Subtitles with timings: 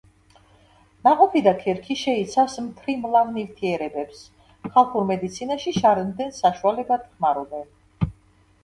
[1.07, 4.25] ნაყოფი და ქერქი შეიცავს მთრიმლავ ნივთიერებებს,
[4.73, 7.73] ხალხურ მედიცინაში შარდმდენ საშუალებად ხმარობენ.